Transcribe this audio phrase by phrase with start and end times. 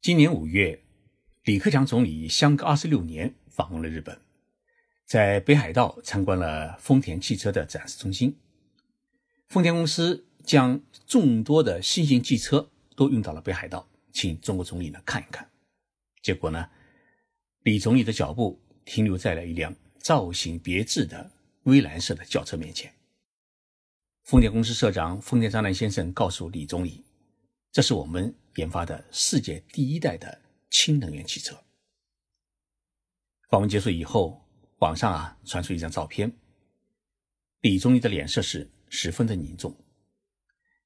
[0.00, 0.80] 今年五月，
[1.42, 4.16] 李克强总理相隔二十六年访问了日本，
[5.04, 8.38] 在北海道参观了丰田汽车的展示中心。
[9.48, 15.50] 丰田公司将众多的新型汽车都运到了北海道，请中国总理呢看一看。
[16.22, 16.70] 结果呢，
[17.64, 21.28] 李总理的脚步停留在了一辆造型别致的
[21.64, 22.90] 蔚蓝色的轿车面前。
[24.22, 27.02] 丰田公司社长丰田章男先生告诉李总理
[27.78, 30.36] ：“这是我们研发的世界第一代的
[30.68, 31.56] 氢能源汽车。”
[33.48, 34.44] 访问结束以后，
[34.78, 36.36] 网上啊传出一张照片，
[37.60, 39.72] 李总理的脸色是十分的凝重。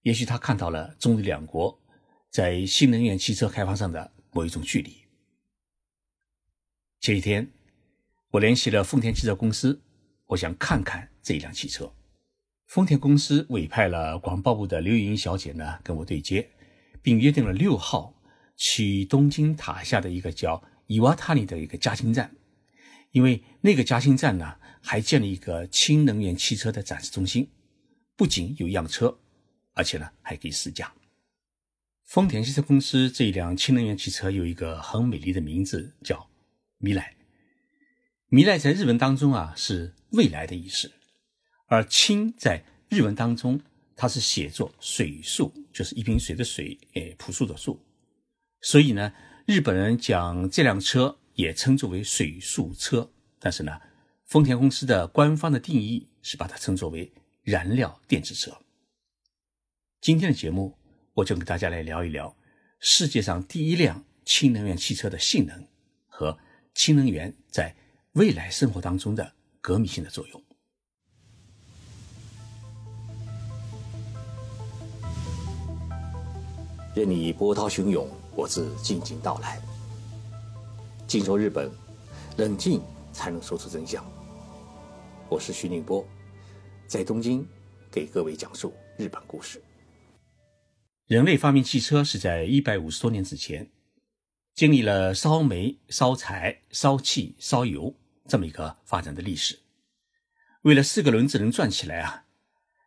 [0.03, 1.81] 也许他看到了中日两国
[2.29, 4.95] 在新能源汽车开发上的某一种距离。
[7.01, 7.51] 前几天，
[8.33, 9.81] 我联系了丰田汽车公司，
[10.27, 11.91] 我想看看这一辆汽车。
[12.67, 16.47] 丰田公司委派了广报部的刘莹小姐呢跟我对接，
[17.03, 18.15] 并约定了六号
[18.57, 22.35] 去东京塔下的一个叫伊瓦塔尼的一个加氢站，
[23.11, 27.49] 因为那个加氢站呢还建了一个氢能源汽车的展示中心，
[28.17, 29.19] 不仅有样车，
[29.75, 30.93] 而且呢还可以试驾。
[32.05, 36.29] 丰田汽车公司这一辆氢能源汽车有一个很美丽的名字，叫
[36.79, 37.17] 米莱。
[38.29, 40.93] 米莱在日文当中啊是未来的意思。
[41.67, 43.63] 而氢在日文当中，
[43.97, 47.79] 它是写作水素，就是一瓶水的水，诶，朴素的素。
[48.61, 49.13] 所以呢，
[49.47, 53.11] 日本人将这辆车也称作为水素车。
[53.39, 53.81] 但是呢，
[54.27, 58.57] 丰田公司的官方的定义是把它称作为燃料电池车。
[60.01, 60.79] 今天的节目，
[61.15, 62.37] 我就跟大家来聊一聊
[62.79, 65.69] 世界上第一辆氢能源汽车的性能
[66.07, 66.39] 和
[66.75, 67.75] 氢能源在
[68.13, 70.45] 未来生活当中的革命性的作用。
[76.95, 78.07] 任你波涛汹涌，
[78.37, 79.59] 我自静静到来。
[81.07, 81.71] 静说日本，
[82.37, 82.83] 冷静
[83.15, 84.05] 才能说出真相。
[85.31, 86.07] 我是徐宁波，
[86.87, 87.49] 在东京
[87.91, 89.63] 给各位讲述日本故事。
[91.07, 93.71] 人类发明汽车是在一百五十多年之前，
[94.55, 97.95] 经历了烧煤、烧柴、烧气、烧油
[98.29, 99.59] 这么一个发展的历史。
[100.61, 102.25] 为了四个轮子能转起来啊，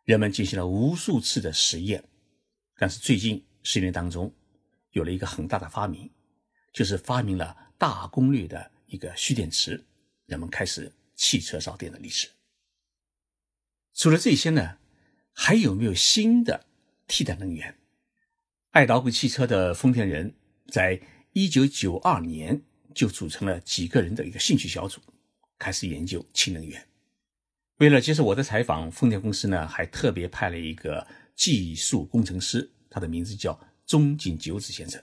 [0.04, 2.04] 人们进行了无数次的实验。
[2.78, 4.32] 但是最近，十年当中，
[4.92, 6.08] 有了一个很大的发明，
[6.72, 9.84] 就是发明了大功率的一个蓄电池，
[10.26, 12.28] 人们开始汽车烧电的历史。
[13.92, 14.78] 除了这些呢，
[15.32, 16.64] 还有没有新的
[17.08, 17.76] 替代能源？
[18.70, 20.32] 爱捣鼓汽车的丰田人
[20.70, 21.02] 在
[21.32, 22.62] 一九九二年
[22.94, 25.00] 就组成了几个人的一个兴趣小组，
[25.58, 26.86] 开始研究氢能源。
[27.78, 31.04] 为了接受我的采访，丰田公司呢还特别派了一个
[31.34, 32.70] 技术工程师。
[32.88, 35.02] 他的名字叫中井久子先生，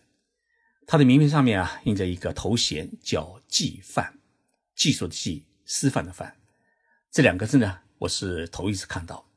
[0.86, 4.20] 他的名片上面啊印着一个头衔叫“技范”，
[4.76, 6.36] 技术的技，师范的范，
[7.12, 9.30] 这两个字呢我是头一次看到。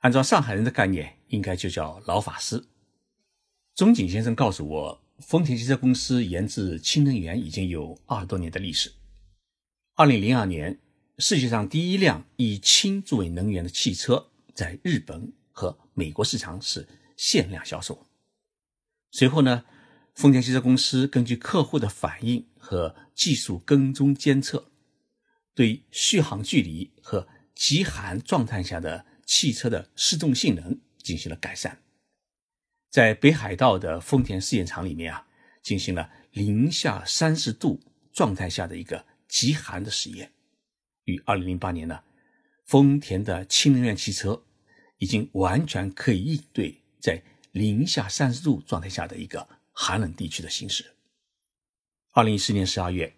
[0.00, 2.64] 按照上海人的概念，应该就叫老法师。
[3.74, 8.92] 中井先生告诉我，丰田汽车公司研制氢能源已经有二十多年的历史。
[9.94, 10.78] 二零零二年，
[11.18, 16.86] 世界上第一辆以氢作为能源的汽车在日本和美国市场是。
[17.20, 18.06] 限量销售。
[19.10, 19.66] 随后呢，
[20.14, 24.70] 丰田汽车公司根据客户的反应和技术跟踪监测，
[25.54, 31.82] 对续航距离和极寒状态下的汽车的失重性能进行了改善。
[32.88, 35.26] 在北海道的丰田试验场里面啊，
[35.62, 37.78] 进行了零下三十度
[38.14, 40.32] 状态下的一个极寒的实验。
[41.04, 42.02] 于二零零八年呢，
[42.64, 44.42] 丰田的氢能源汽车
[44.96, 46.79] 已经完全可以应对。
[47.00, 47.22] 在
[47.52, 50.84] 零下三十度状态下的一个寒冷地区的行驶。
[52.12, 53.16] 二零一四年十二月，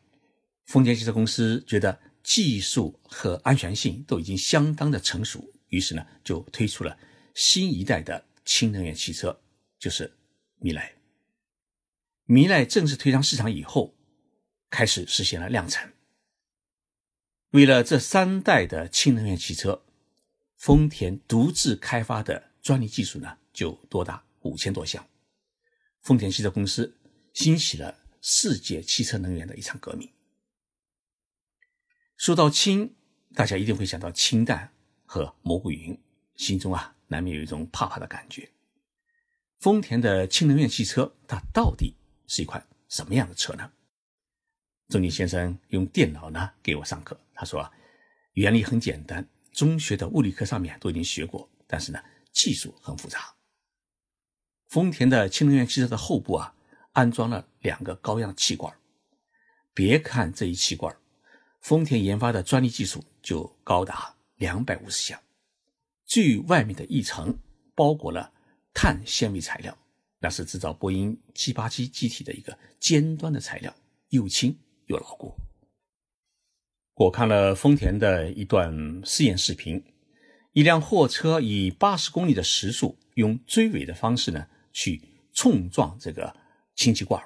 [0.66, 6.97] 丰田汽车公司觉得技术和安全性都已经相当的成熟，于是呢就推出了
[7.34, 9.41] 新一代的氢能源汽车，
[9.78, 10.12] 就是
[10.56, 10.94] 米莱。
[12.25, 13.95] 米莱正式推上市场以后，
[14.71, 15.92] 开始实现了量产。
[17.51, 19.84] 为了这三代的氢能源汽车，
[20.57, 23.36] 丰田独自开发的专利技术呢？
[23.53, 25.07] 就多达五千多项，
[26.01, 26.97] 丰田汽车公司
[27.33, 30.10] 兴起了世界汽车能源的一场革命。
[32.16, 32.95] 说到氢，
[33.34, 34.72] 大家一定会想到氢弹
[35.04, 35.99] 和蘑菇云，
[36.37, 38.49] 心中啊难免有一种怕怕的感觉。
[39.59, 41.95] 丰田的氢能源汽车，它到底
[42.27, 43.72] 是一款什么样的车呢？
[44.89, 47.72] 钟景先生用电脑呢给我上课，他说
[48.34, 52.03] 原理很简单，中学的物理课上面都已经学过，但是呢
[52.33, 53.34] 技术很复杂。
[54.72, 56.54] 丰田的氢能源汽车的后部啊，
[56.92, 58.74] 安装了两个高压气管。
[59.74, 60.97] 别看这一气管，
[61.60, 65.21] 丰田研发的专利技术就高达两百五十项。
[66.07, 67.39] 最外面的一层
[67.74, 68.33] 包裹了
[68.72, 69.77] 碳纤维材料，
[70.19, 73.74] 那是制造波音七八七机体的一个尖端的材料，
[74.09, 75.34] 又轻又牢固。
[76.95, 79.84] 我看了丰田的一段试验视频，
[80.53, 85.03] 一辆货车以八十公里的时速，用追尾的方式呢去
[85.33, 86.34] 冲撞这个
[86.74, 87.22] 氢气罐，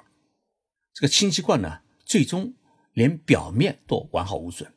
[0.93, 1.81] 这个氢气罐呢。
[2.05, 2.53] 最终
[2.93, 4.71] 连表面都完好无损，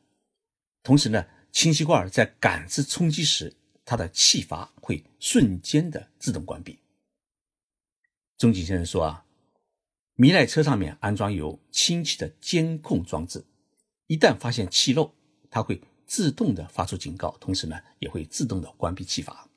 [0.83, 6.81] 同时呢，氢气罐在感知冲击时，它的气阀会瞬间的自动关闭。
[8.37, 9.25] 钟景先生说啊，
[10.17, 13.45] 米莱车上面安装有氢气的监控装置，
[14.09, 15.15] 一旦发现气漏，
[15.49, 19.49] 它会自动的发出警告，同时呢，也会自动的关闭气阀。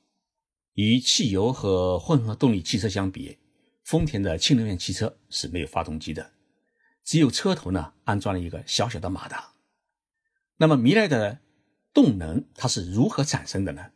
[0.73, 3.37] 与汽油和混合动力汽车相比，
[3.83, 6.31] 丰田的氢能源汽车是没有发动机的。
[7.03, 9.53] 只有车头呢安装了一个小小的马达。
[10.57, 11.39] 那么，米莱的
[11.93, 13.91] 动能它是如何产生的呢？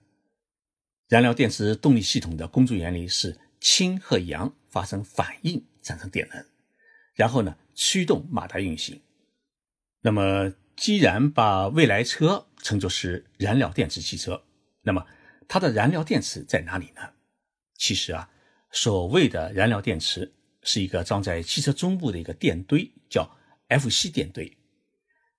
[1.07, 6.45] 燃料电池动力系统的工作原理是氢和氧发生反应产生电能，
[7.15, 9.01] 然后呢驱动马达运行。
[10.01, 14.43] 那么，既然把未来车称作是燃料电池汽车，
[14.81, 15.05] 那么
[15.47, 17.01] 它的燃料电池在哪里呢？
[17.75, 18.29] 其实啊，
[18.71, 20.33] 所谓的燃料电池。
[20.63, 23.37] 是一个装在汽车中部的一个电堆，叫
[23.69, 24.57] F C 电堆。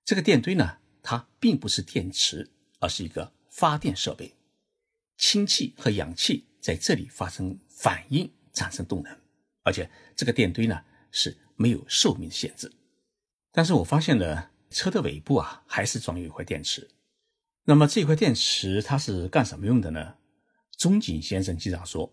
[0.03, 4.33] 这个电堆呢，它并不是电池，而是一个发电设备。
[5.17, 9.15] 氢气和氧气在这里发生反应，产生动能。
[9.61, 12.71] 而且这个电堆呢是没有寿命限制。
[13.51, 16.89] 但是我发现呢车的尾部啊，还是装有一块电池。
[17.69, 20.15] 那么这块电池它是干什么用的呢？
[20.75, 22.11] 中井先生机长说。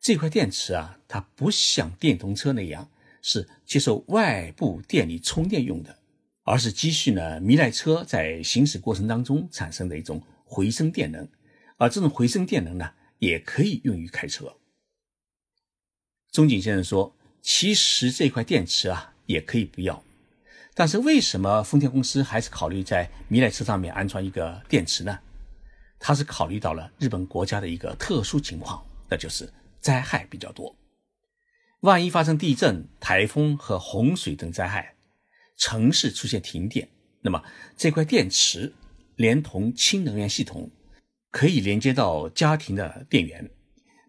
[0.00, 2.90] 这块电池啊，它不像电动车那样
[3.22, 5.96] 是接受外部电力充电用的，
[6.42, 11.28] 而是积蓄呢米莱车在行驶过程当中产生的一种回声电能，
[11.76, 14.56] 而这种回声电能呢，也可以用于开车。
[16.32, 20.02] 钟景先生说：“其实这块电池啊，也可以不要，
[20.78, 25.18] 但是为什么丰田公司还是考虑在米莱车上面安装一个电池呢？
[25.98, 28.80] 他是考虑到了日本国家的一个特殊情况，
[29.10, 30.76] 那就是。”灾害比较多，
[31.80, 34.96] 万一发生地震、台风和洪水等灾害，
[35.56, 36.88] 城市出现停电，
[37.22, 37.42] 那么
[37.76, 38.74] 这块电池
[39.14, 40.68] 连同氢能源系统，
[41.30, 43.48] 可以连接到家庭的电源，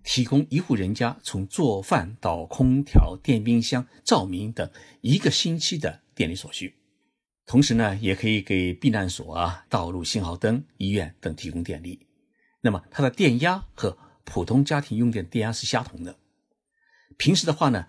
[0.03, 4.67] 提供一户人家从做饭到空调、电冰箱、照明等
[5.01, 6.75] 一个星期的电力所需。
[7.45, 12.05] 同时呢，也可以给避难所啊、道路信号灯、医院等提供电力。
[12.59, 16.19] 那么它的电压和普通家庭用电电压是相同的。
[17.15, 17.87] 平时的话呢，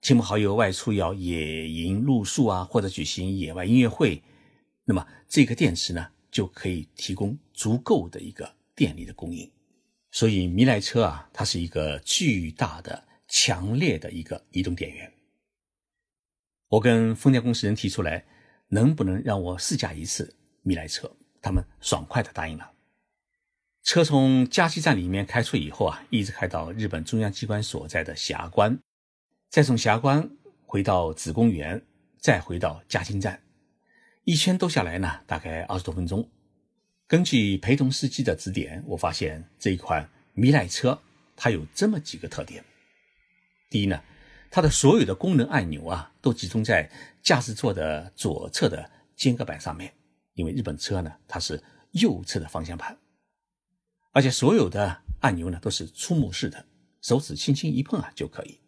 [0.00, 4.22] 亲朋好友外出要野营露宿啊，或者举行野外音乐会，
[4.84, 9.50] 那么这个电池呢就可以提供足够的一个电力的供应。
[10.12, 15.11] 所以米莱车啊，它是一个巨大的、强烈的一个移动电源。
[16.72, 18.24] 我跟丰田公司人提出来，
[18.68, 21.14] 能不能让我试驾一次米莱车？
[21.42, 22.72] 他们爽快的答应了。
[23.82, 28.78] 车从加气站里面开出以后啊，一直开到日本中央机关所在的霞关，
[29.50, 30.30] 再从霞关
[30.64, 31.84] 回到子公园，
[32.16, 33.42] 再回到加氢站，
[34.24, 36.26] 一圈兜下来呢，大概二十多分钟。
[37.06, 40.98] 根据陪同司机的指点，我发现这一款米莱车
[41.36, 42.64] 它有这么几个特点：
[43.68, 44.02] 第一呢，
[44.54, 46.90] 它的所有的功能按钮啊，都集中在
[47.22, 49.94] 驾驶座的左侧的间隔板上面，
[50.34, 51.58] 因为日本车呢，它是
[51.92, 52.94] 右侧的方向盘。
[54.12, 56.66] 而且所有的按钮呢都是触摸式的，
[57.00, 58.60] 手指轻轻一碰啊就可以。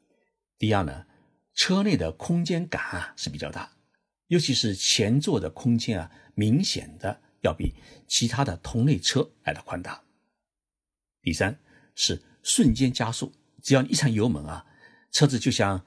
[0.56, 1.04] 第二呢，
[1.52, 3.70] 车内的空间感啊是比较大，
[4.28, 7.74] 尤其是前座的空间啊，明显的要比
[8.08, 10.02] 其他的同类车来的宽大。
[11.20, 11.60] 第三
[11.94, 14.64] 是瞬间加速，只要你一踩油门啊，
[15.14, 15.86] 车子就像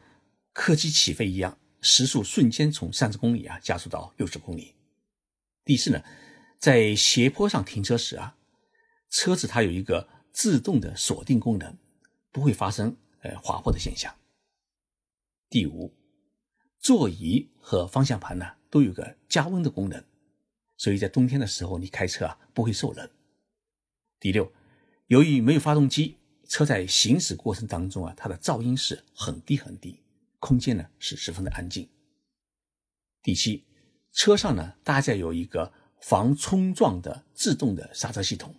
[0.53, 4.73] 客机起飞一样，时速瞬间从三十公里啊加速到六十公里。
[5.65, 6.01] 第四呢，
[6.57, 8.35] 在斜坡上停车时啊。
[9.09, 11.77] 车子它有一个自动的锁定功能，
[12.31, 14.13] 不会发生呃滑坡的现象。
[15.49, 15.93] 第五，
[16.79, 20.03] 座椅和方向盘呢都有个加温的功能，
[20.77, 23.09] 所以在冬天的时候你开车啊不会受冷。
[24.19, 24.51] 第六，
[25.07, 26.16] 由于没有发动机，
[26.47, 30.01] 车在行驶过程当中啊它的噪音是很低很低，
[30.39, 31.87] 空间呢是十分的安静。
[33.21, 33.65] 第七，
[34.13, 38.55] 车上呢搭载有一个防冲撞的自动的刹车系统。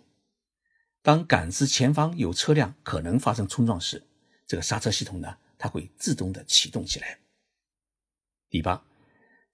[1.01, 4.05] 当感知前方有车辆可能发生冲撞时，
[4.45, 7.19] 这个刹车系统呢，它会自动的启动起来。
[8.49, 8.83] 第八，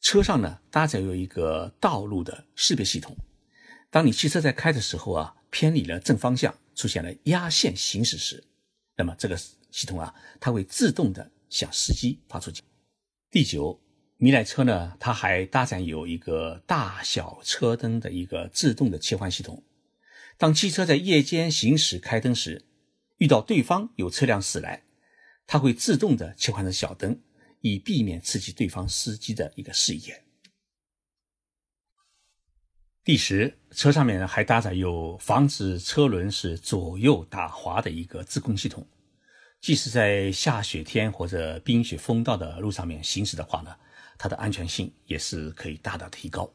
[0.01, 3.15] 车上呢搭载有一个道路的识别系统，
[3.91, 8.43] 当你汽车在开的时候啊，偏离了正方向，出现了压线行驶时，
[8.97, 9.39] 那么这个
[9.71, 12.61] 系统啊，它会自动的向司机发出警。
[13.31, 13.79] 第九，
[14.17, 19.63] 米莱车呢，它还搭载有一个大小车灯的一个自动的切换系统，
[20.37, 22.65] 当汽车在夜间行驶开灯时，
[23.19, 24.83] 遇到对方有车辆驶来，
[25.47, 27.17] 它会自动的切换成小灯。
[27.61, 30.24] 以避免刺激对方司机的一个视野。
[33.05, 38.83] 第十，车上面还搭载有防止车轮是左右打滑的一个自控系统，
[39.61, 43.75] 即使在下雪天或者冰雪封道的路上面行驶的话呢，
[44.17, 46.51] 它的安全性也是可以大大提高。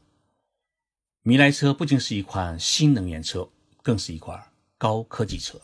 [1.21, 3.49] 米莱车不仅是一款新能源车，
[3.81, 4.37] 更是一款
[4.77, 5.57] 高科技车。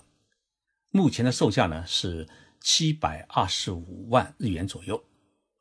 [0.91, 2.25] 目前的售价呢是
[2.62, 5.03] 七百二十五万日元左右。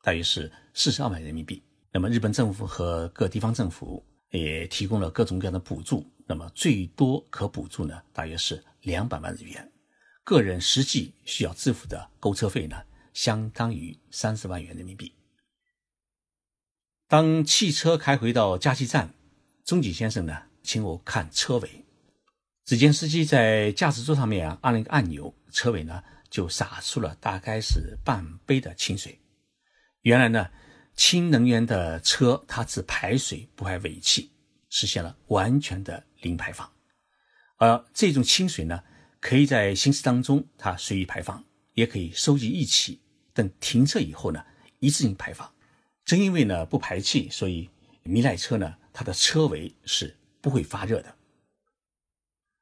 [0.01, 1.61] 大约是四十二万人民币。
[1.91, 6.05] 那么日本政府和各地方政府也提供了各种各样的补助。
[6.25, 9.71] 那么最多可补助呢，大约是两百万日元。
[10.23, 12.75] 个人实际需要支付的购车费呢，
[13.13, 15.13] 相当于三十万元人民币。
[17.07, 19.13] 当汽车开回到加气站，
[19.63, 21.85] 中井先生呢，请我看车尾。
[22.65, 29.17] 只见司机在驾驶座上面啊按了一个按钮，车尾呢就洒出了大概是半杯的清水。
[30.01, 30.49] 原来呢，
[30.97, 34.31] 氢能源的车它只排水不排尾气，
[34.67, 36.69] 实现了完全的零排放。
[37.57, 38.83] 而这种清水呢，
[39.21, 42.99] 可以在行驶当中它随意排放，也可以收集一起，
[43.31, 44.43] 等停车以后呢
[44.79, 45.53] 一次性排放。
[46.03, 47.69] 正因为呢不排气，所以
[48.03, 51.15] 米莱车呢它的车尾是不会发热的。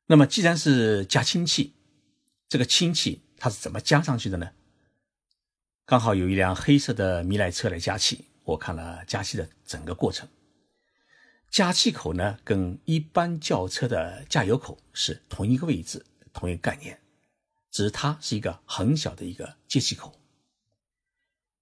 [0.08, 1.74] 那么既然是加氢气，
[2.50, 4.52] 这个氢气它是怎么加上去的呢？
[5.88, 10.28] 刚好有一辆黑色的米莱车来加气，我看了加气的整个过程。
[11.52, 17.00] 加气口呢，跟一般轿车的加油口是同一个位置，同一个概念，
[17.70, 20.20] 只是它是一个很小的一个接气口。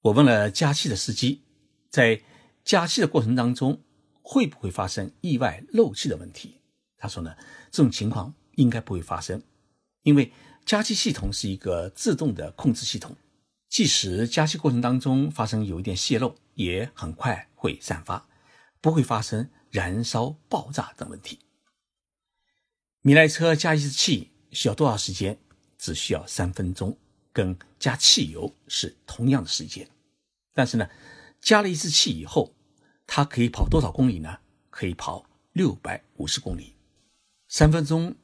[0.03, 1.41] 我问了加气的司机，
[1.89, 2.21] 在
[2.63, 3.83] 加气的过程当中
[4.21, 6.61] 会不会发生意外漏气的问题？
[6.95, 7.35] 他说呢，
[7.69, 9.43] 这种情况应该不会发生，
[10.03, 10.31] 因为
[10.65, 13.17] 加气系统是一个自动的控制系统。
[13.73, 18.29] 即使加气过程当中发生有一点泄漏，也很快会散发，
[18.79, 21.39] 不会发生燃烧、爆炸等问题。
[23.01, 25.39] 米莱车加一次气需要多少时间？
[25.79, 26.95] 只需要三分钟，
[27.31, 29.89] 跟加汽油是同样的时间。
[30.53, 30.87] 但是呢，
[31.41, 32.53] 加了一次气以后，
[33.07, 34.37] 它可以跑多少公里呢？
[34.69, 36.75] 可以跑六百五十公里。
[37.47, 38.15] 三分钟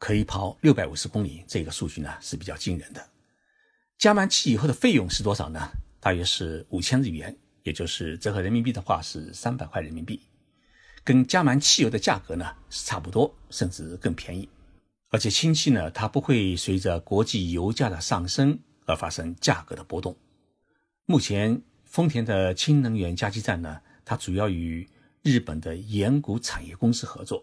[0.00, 3.08] 可以跑六百五十公里，这个数据呢是比较惊人的。
[3.98, 5.70] 加满气以后的费用是多少呢？
[6.00, 10.20] 大约是五千日元，也就是折合人民币的话是三百块人民币，
[11.02, 14.46] 跟加满汽油的价格呢是差不多，甚至更便宜。
[15.08, 20.14] 而且氢气呢，它不会随着国际油价的上升而发生价格的波动。
[21.06, 24.86] 目前，丰田的氢能源加气站呢，它主要与
[25.22, 27.42] 日本的岩谷产业公司合作。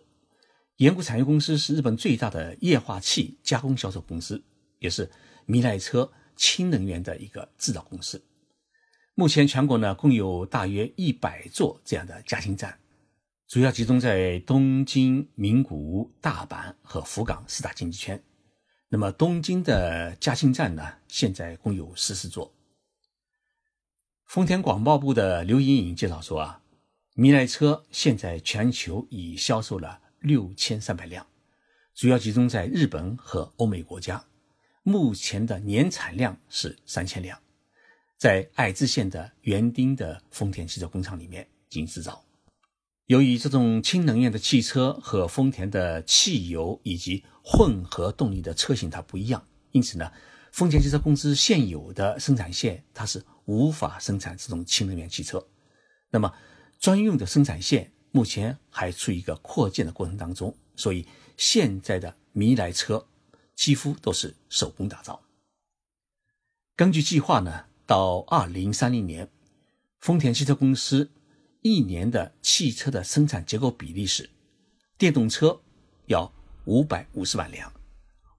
[0.78, 4.44] 岩谷产业公司是日本最大的液化气加工销售公司，
[4.78, 5.10] 也是
[5.48, 6.12] 米莱车。
[6.36, 8.24] 氢能源的一个制造公司，
[9.16, 12.80] 目前全国呢共有大约一百座这样的加氢站，
[13.48, 18.22] 主要集中在东京、名古屋、大阪和福冈四大经济圈。
[18.90, 22.54] 那么东京的加氢站呢，现在共有十四座。
[24.26, 26.62] 丰田广报部的刘莹莹介绍说啊，
[27.14, 31.26] 米莱车现在全球已销售了六千三百辆，
[31.94, 34.24] 主要集中在日本和欧美国家。
[34.84, 37.40] 目前的年产量是三千辆，
[38.18, 42.22] 在爱知县的园丁的丰田汽车工厂里面进行制造。
[43.06, 50.12] 由于这种氢能源的汽车和丰田的汽油以及混合动力的车型它不一样，因此呢，
[50.52, 55.48] 丰田汽车公司现有的生产线它是无法生产这种氢能源汽车。
[56.10, 56.34] 那么，
[56.78, 63.08] 专用的生产线目前还处于一个扩建的过程当中，所以现在的米来车。
[63.56, 65.22] 几乎都是手工打造。
[66.76, 69.32] 根据计划呢，到二零三零年，
[70.00, 71.12] 丰田汽车公司
[71.62, 74.30] 一年的汽车的生产结构比例是：
[74.98, 75.62] 电动车
[76.08, 76.34] 要
[76.66, 77.72] 五百五十万辆，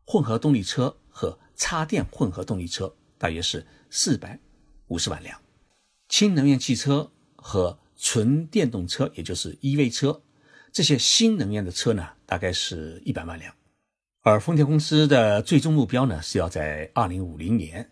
[0.05, 4.39] 混合动力车和插电混合动力车大约是四百
[4.89, 5.41] 五十万辆，
[6.09, 10.23] 氢能源汽车和纯电动车，也就是 EV 车，
[10.73, 13.55] 这些新能源的车呢，大概是一百万辆。
[14.27, 17.91] 而丰田公司的最终目标呢，是要在二零五零年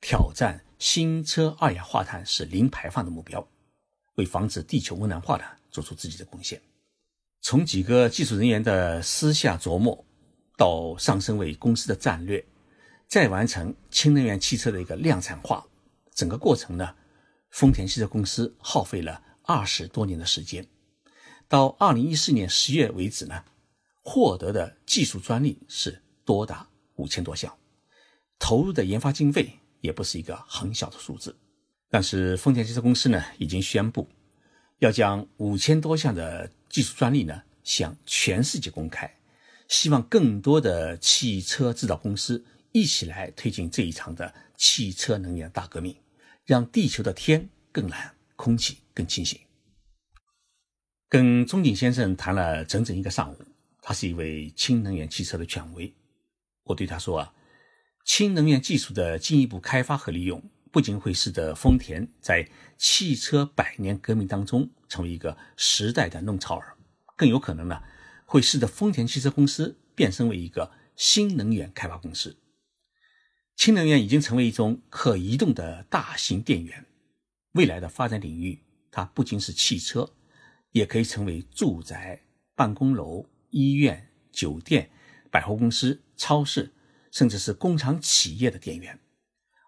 [0.00, 3.44] 挑战新车二氧化碳是零排放的目标。
[4.14, 6.62] 为防止地球温暖化呢做出自己的贡献。
[7.40, 10.04] 从几个技术人员的私下琢磨，
[10.56, 12.44] 到上升为公司的战略，
[13.08, 15.66] 再完成氢能源汽车的一个量产化，
[16.14, 16.94] 整个过程呢，
[17.50, 20.64] 丰田汽车公司耗费了二十多年的时间。
[21.48, 23.42] 到二零一四年十月为止呢，
[24.02, 27.56] 获得的技术专利是多达五千多项，
[28.38, 31.34] 投入的研发经费也不是一个很小的数字。
[31.88, 34.08] 但是丰田汽车公司呢，已经宣布
[34.78, 36.50] 要将五千多项的。
[36.72, 39.14] 技术专利呢，向全世界公开，
[39.68, 42.42] 希望更多的汽车制造公司
[42.72, 45.94] 一起来推进这一场的汽车能源大革命，
[46.46, 49.38] 让地球的天更蓝，空气更清新。
[51.10, 53.36] 跟钟景先生谈了整整一个上午，
[53.82, 55.94] 他是一位氢能源汽车的权威。
[56.62, 57.34] 我对他说啊，
[58.06, 60.42] 氢能源技术的进一步开发和利用。
[60.70, 62.48] 不仅会使得丰田在
[62.78, 66.78] 汽车百年革命当中成为一个时代的弄潮儿，
[67.14, 67.82] 更有可能呢，
[68.24, 72.38] 会使得丰田汽车公司变身为一个新能源开发公司。
[73.54, 76.86] 氢能源已经成为一种可移动的大型电源，
[77.52, 78.58] 未来的发展领域，
[78.90, 80.14] 它不仅是汽车，
[80.70, 82.22] 也可以成为住宅、
[82.54, 84.90] 办公楼、医院、酒店、
[85.30, 86.72] 百货公司、超市，
[87.10, 88.98] 甚至是工厂企业的电源。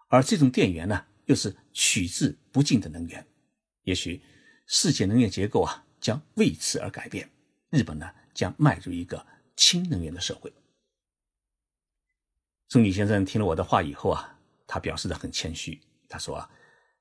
[0.09, 3.25] 而这种电源呢，又是取之不尽的能源，
[3.83, 4.21] 也许
[4.65, 7.29] 世界能源结构啊将为此而改变，
[7.69, 9.25] 日本呢将迈入一个
[9.55, 10.51] 氢能源的社会。
[12.67, 16.49] 钟景先生听了我的话以后啊，他表示的很谦虚，他说啊，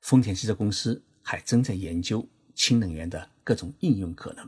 [0.01, 4.47] 丰田汽车公司还正在研究氢能源的各种应用可能。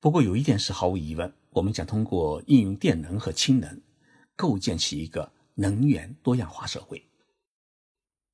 [0.00, 3.80] 不过有一点是毫无疑问，我们将通过应用电能和氢能，
[4.34, 7.00] 构建起一个能源多样化社会。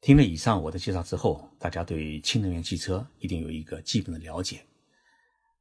[0.00, 4.64] 听了以上我的介绍之后，大家对氢能源汽车一定有一个基本的了解。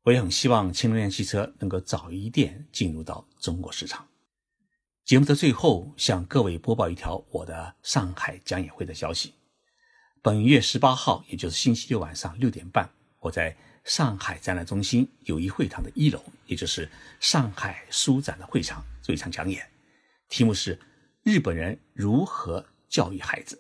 [0.04, 4.08] 我也很希望氢能源汽车能够早一点进入到中国市场。
[5.04, 9.34] 节目的最后，向各位播报一条我的上海讲演会的消息：
[10.22, 13.58] 本月十八号，也就是星期六晚上六点半，我在
[13.90, 16.88] 上海展览中心友谊会堂的一楼，也就是
[17.20, 19.68] 上海书展的会场做一场讲演，
[20.30, 20.80] 题目是
[21.26, 23.60] “日本人如何教育孩子”。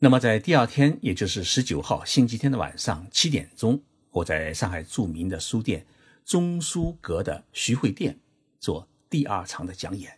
[0.00, 5.84] 那么，在第二天，也就是十九号星期天的晚上七点钟，我在上海著名的书店
[6.24, 8.18] 中书阁的徐汇店
[8.58, 10.10] 做第二场的讲演。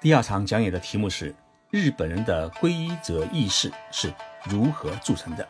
[0.00, 1.32] 第二场讲演的题目是
[1.70, 4.12] “日本人的规则意识是
[4.50, 5.48] 如何铸成的”。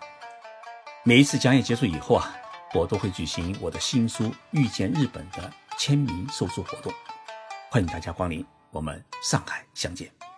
[1.03, 2.37] 每一次讲演结束以后啊，
[2.75, 6.91] 我都会举行我的新书《遇见日本》的签名售书活动，
[7.71, 10.32] 欢迎大家光临，我们上海相见。